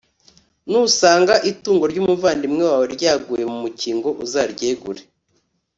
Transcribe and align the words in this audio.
nusanga 0.69 1.33
itungo 1.51 1.83
ry 1.91 1.99
umuvandimwe 2.03 2.63
wawe 2.69 2.85
ryaguye 2.95 3.43
ku 3.49 3.57
mukingo, 3.63 4.07
uzaryegure 4.23 5.01